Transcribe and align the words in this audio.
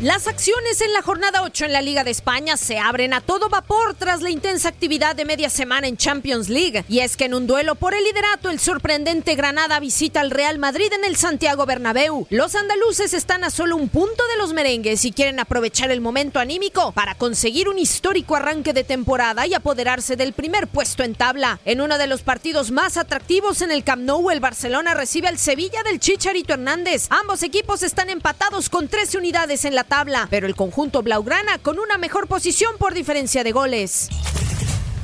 Las 0.00 0.28
acciones 0.28 0.80
en 0.80 0.92
la 0.92 1.02
jornada 1.02 1.42
8 1.42 1.64
en 1.64 1.72
la 1.72 1.82
Liga 1.82 2.04
de 2.04 2.12
España 2.12 2.56
se 2.56 2.78
abren 2.78 3.12
a 3.12 3.20
todo 3.20 3.48
vapor 3.48 3.96
tras 3.96 4.22
la 4.22 4.30
intensa 4.30 4.68
actividad 4.68 5.16
de 5.16 5.24
media 5.24 5.50
semana 5.50 5.88
en 5.88 5.96
Champions 5.96 6.48
League. 6.48 6.84
Y 6.88 7.00
es 7.00 7.16
que 7.16 7.24
en 7.24 7.34
un 7.34 7.48
duelo 7.48 7.74
por 7.74 7.94
el 7.94 8.04
liderato, 8.04 8.48
el 8.48 8.60
sorprendente 8.60 9.34
Granada 9.34 9.80
visita 9.80 10.20
al 10.20 10.30
Real 10.30 10.60
Madrid 10.60 10.92
en 10.92 11.04
el 11.04 11.16
Santiago 11.16 11.66
Bernabéu. 11.66 12.28
Los 12.30 12.54
andaluces 12.54 13.12
están 13.12 13.42
a 13.42 13.50
solo 13.50 13.74
un 13.74 13.88
punto 13.88 14.22
de 14.28 14.36
los 14.38 14.52
merengues 14.52 15.04
y 15.04 15.10
quieren 15.10 15.40
aprovechar 15.40 15.90
el 15.90 16.00
momento 16.00 16.38
anímico 16.38 16.92
para 16.92 17.16
conseguir 17.16 17.68
un 17.68 17.80
histórico 17.80 18.36
arranque 18.36 18.72
de 18.72 18.84
temporada 18.84 19.48
y 19.48 19.54
apoderarse 19.54 20.14
del 20.14 20.32
primer 20.32 20.68
puesto 20.68 21.02
en 21.02 21.16
tabla. 21.16 21.58
En 21.64 21.80
uno 21.80 21.98
de 21.98 22.06
los 22.06 22.22
partidos 22.22 22.70
más 22.70 22.98
atractivos 22.98 23.62
en 23.62 23.72
el 23.72 23.82
Camp 23.82 24.04
Nou, 24.04 24.30
el 24.30 24.38
Barcelona 24.38 24.94
recibe 24.94 25.26
al 25.26 25.38
Sevilla 25.38 25.82
del 25.82 25.98
Chicharito 25.98 26.52
Hernández. 26.52 27.08
Ambos 27.10 27.42
equipos 27.42 27.82
están 27.82 28.10
empatados 28.10 28.68
con 28.68 28.86
13 28.86 29.18
unidades 29.18 29.64
en 29.64 29.74
la 29.74 29.87
tabla, 29.88 30.28
pero 30.30 30.46
el 30.46 30.54
conjunto 30.54 31.02
blaugrana 31.02 31.58
con 31.58 31.78
una 31.78 31.98
mejor 31.98 32.28
posición 32.28 32.76
por 32.78 32.94
diferencia 32.94 33.42
de 33.42 33.52
goles. 33.52 34.08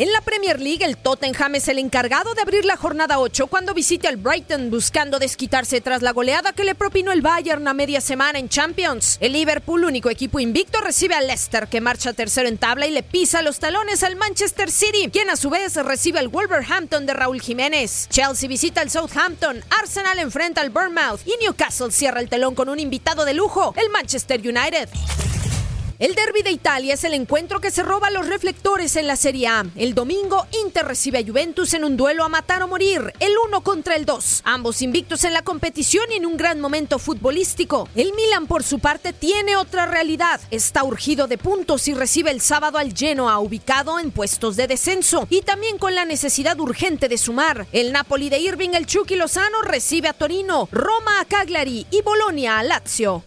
En 0.00 0.12
la 0.12 0.20
Premier 0.20 0.60
League, 0.60 0.84
el 0.84 0.96
Tottenham 0.96 1.56
es 1.56 1.66
el 1.66 1.76
encargado 1.76 2.32
de 2.32 2.40
abrir 2.40 2.64
la 2.64 2.76
jornada 2.76 3.18
8 3.18 3.48
cuando 3.48 3.74
visite 3.74 4.06
al 4.06 4.16
Brighton 4.16 4.70
buscando 4.70 5.18
desquitarse 5.18 5.80
tras 5.80 6.02
la 6.02 6.12
goleada 6.12 6.52
que 6.52 6.62
le 6.62 6.76
propinó 6.76 7.10
el 7.10 7.20
Bayern 7.20 7.66
a 7.66 7.74
media 7.74 8.00
semana 8.00 8.38
en 8.38 8.48
Champions. 8.48 9.18
El 9.20 9.32
Liverpool, 9.32 9.84
único 9.84 10.08
equipo 10.08 10.38
invicto, 10.38 10.80
recibe 10.80 11.16
al 11.16 11.26
Leicester 11.26 11.66
que 11.66 11.80
marcha 11.80 12.12
tercero 12.12 12.46
en 12.46 12.58
tabla 12.58 12.86
y 12.86 12.92
le 12.92 13.02
pisa 13.02 13.42
los 13.42 13.58
talones 13.58 14.04
al 14.04 14.14
Manchester 14.14 14.70
City, 14.70 15.10
quien 15.12 15.30
a 15.30 15.36
su 15.36 15.50
vez 15.50 15.74
recibe 15.74 16.20
al 16.20 16.28
Wolverhampton 16.28 17.04
de 17.04 17.14
Raúl 17.14 17.40
Jiménez. 17.40 18.06
Chelsea 18.08 18.48
visita 18.48 18.82
al 18.82 18.90
Southampton, 18.90 19.64
Arsenal 19.80 20.20
enfrenta 20.20 20.60
al 20.60 20.70
Bournemouth 20.70 21.26
y 21.26 21.34
Newcastle 21.42 21.90
cierra 21.90 22.20
el 22.20 22.28
telón 22.28 22.54
con 22.54 22.68
un 22.68 22.78
invitado 22.78 23.24
de 23.24 23.34
lujo, 23.34 23.74
el 23.76 23.90
Manchester 23.90 24.38
United. 24.38 24.88
El 25.98 26.14
derby 26.14 26.42
de 26.42 26.52
Italia 26.52 26.94
es 26.94 27.02
el 27.02 27.12
encuentro 27.12 27.60
que 27.60 27.72
se 27.72 27.82
roba 27.82 28.08
los 28.10 28.28
reflectores 28.28 28.94
en 28.94 29.08
la 29.08 29.16
Serie 29.16 29.48
A. 29.48 29.66
El 29.74 29.96
domingo, 29.96 30.46
Inter 30.64 30.86
recibe 30.86 31.18
a 31.18 31.26
Juventus 31.26 31.74
en 31.74 31.82
un 31.82 31.96
duelo 31.96 32.22
a 32.22 32.28
matar 32.28 32.62
o 32.62 32.68
morir, 32.68 33.12
el 33.18 33.32
uno 33.48 33.62
contra 33.62 33.96
el 33.96 34.04
2. 34.04 34.42
Ambos 34.44 34.80
invictos 34.80 35.24
en 35.24 35.32
la 35.32 35.42
competición 35.42 36.04
y 36.12 36.14
en 36.14 36.26
un 36.26 36.36
gran 36.36 36.60
momento 36.60 37.00
futbolístico. 37.00 37.88
El 37.96 38.12
Milan, 38.12 38.46
por 38.46 38.62
su 38.62 38.78
parte, 38.78 39.12
tiene 39.12 39.56
otra 39.56 39.86
realidad. 39.86 40.40
Está 40.52 40.84
urgido 40.84 41.26
de 41.26 41.36
puntos 41.36 41.88
y 41.88 41.94
recibe 41.94 42.30
el 42.30 42.40
sábado 42.40 42.78
al 42.78 42.94
Genoa, 42.96 43.40
ubicado 43.40 43.98
en 43.98 44.12
puestos 44.12 44.54
de 44.54 44.68
descenso, 44.68 45.26
y 45.30 45.42
también 45.42 45.78
con 45.78 45.96
la 45.96 46.04
necesidad 46.04 46.60
urgente 46.60 47.08
de 47.08 47.18
sumar. 47.18 47.66
El 47.72 47.90
Napoli 47.90 48.28
de 48.28 48.38
Irving, 48.38 48.70
el 48.74 48.86
Chucky 48.86 49.16
Lozano, 49.16 49.62
recibe 49.62 50.06
a 50.06 50.12
Torino, 50.12 50.68
Roma 50.70 51.18
a 51.20 51.24
Cagliari 51.24 51.88
y 51.90 52.02
Bolonia 52.02 52.60
a 52.60 52.62
Lazio. 52.62 53.24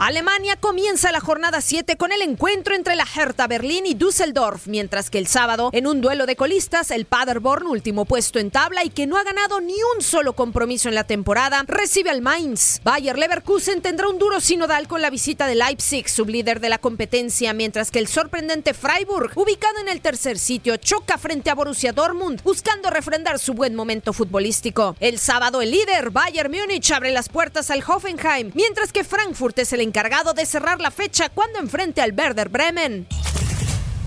Alemania 0.00 0.54
comienza 0.54 1.10
la 1.10 1.18
jornada 1.18 1.60
7 1.60 1.96
con 1.96 2.12
el 2.12 2.22
encuentro 2.22 2.76
entre 2.76 2.94
la 2.94 3.04
Hertha 3.04 3.48
Berlín 3.48 3.84
y 3.84 3.94
Düsseldorf, 3.94 4.68
mientras 4.68 5.10
que 5.10 5.18
el 5.18 5.26
sábado, 5.26 5.70
en 5.72 5.88
un 5.88 6.00
duelo 6.00 6.24
de 6.24 6.36
colistas, 6.36 6.92
el 6.92 7.04
Paderborn, 7.04 7.66
último 7.66 8.04
puesto 8.04 8.38
en 8.38 8.52
tabla 8.52 8.84
y 8.84 8.90
que 8.90 9.08
no 9.08 9.16
ha 9.16 9.24
ganado 9.24 9.60
ni 9.60 9.74
un 9.96 10.00
solo 10.00 10.34
compromiso 10.34 10.88
en 10.88 10.94
la 10.94 11.02
temporada, 11.02 11.64
recibe 11.66 12.10
al 12.10 12.22
Mainz. 12.22 12.80
Bayer 12.84 13.18
Leverkusen 13.18 13.82
tendrá 13.82 14.08
un 14.08 14.20
duro 14.20 14.38
sinodal 14.38 14.86
con 14.86 15.02
la 15.02 15.10
visita 15.10 15.48
de 15.48 15.56
Leipzig, 15.56 16.08
sublíder 16.08 16.60
de 16.60 16.68
la 16.68 16.78
competencia, 16.78 17.52
mientras 17.52 17.90
que 17.90 17.98
el 17.98 18.06
sorprendente 18.06 18.74
Freiburg, 18.74 19.32
ubicado 19.34 19.80
en 19.80 19.88
el 19.88 20.00
tercer 20.00 20.38
sitio, 20.38 20.76
choca 20.76 21.18
frente 21.18 21.50
a 21.50 21.56
Borussia 21.56 21.92
Dortmund, 21.92 22.40
buscando 22.44 22.88
refrendar 22.90 23.40
su 23.40 23.52
buen 23.52 23.74
momento 23.74 24.12
futbolístico. 24.12 24.94
El 25.00 25.18
sábado, 25.18 25.60
el 25.60 25.72
líder, 25.72 26.10
Bayern 26.10 26.52
Múnich, 26.52 26.92
abre 26.92 27.10
las 27.10 27.28
puertas 27.28 27.72
al 27.72 27.82
Hoffenheim, 27.84 28.52
mientras 28.54 28.92
que 28.92 29.02
Frankfurt 29.02 29.58
es 29.58 29.72
el 29.72 29.87
encargado 29.88 30.34
de 30.34 30.46
cerrar 30.46 30.80
la 30.80 30.90
fecha 30.90 31.28
cuando 31.30 31.58
enfrente 31.58 32.00
al 32.00 32.12
Werder 32.12 32.48
Bremen. 32.48 33.08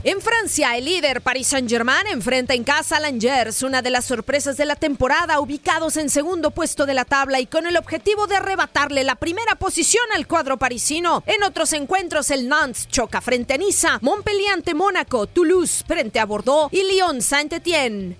En 0.04 0.20
Francia, 0.20 0.76
el 0.78 0.86
líder 0.86 1.22
Paris 1.22 1.48
Saint-Germain 1.48 2.08
enfrenta 2.08 2.56
en 2.56 2.64
casa 2.64 2.98
al 2.98 3.06
Angers, 3.06 3.62
una 3.62 3.84
de 3.84 3.92
las 3.92 4.06
sorpresas 4.06 4.58
de 4.58 4.66
la 4.66 4.76
temporada, 4.76 5.40
ubicados 5.40 5.96
en 5.96 6.10
segundo 6.10 6.50
puesto 6.50 6.88
de 6.88 6.96
la 6.96 7.06
tabla 7.06 7.40
y 7.40 7.46
con 7.46 7.68
el 7.68 7.78
objetivo 7.78 8.26
de 8.26 8.38
arrebatarle 8.38 9.04
la 9.04 9.16
primera 9.16 9.56
posición 9.56 10.04
al 10.16 10.26
cuadro 10.26 10.58
parisino. 10.58 11.24
En 11.28 11.44
otros 11.44 11.74
encuentros, 11.74 12.32
el 12.32 12.48
Nantes 12.48 12.88
choca 12.88 13.22
frente 13.22 13.54
a 13.54 13.58
Niza, 13.58 14.00
Montpellier 14.02 14.54
ante 14.54 14.74
Mónaco, 14.74 15.28
Toulouse 15.28 15.84
frente 15.88 16.20
a 16.20 16.26
Bordeaux 16.26 16.74
y 16.74 16.82
Lyon 16.84 17.22
Saint-Étienne. 17.22 18.18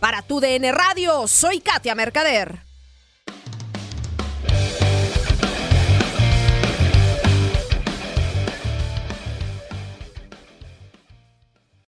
Para 0.00 0.22
tu 0.22 0.40
DN 0.40 0.72
Radio, 0.72 1.28
soy 1.28 1.60
Katia 1.60 1.94
Mercader. 1.94 2.69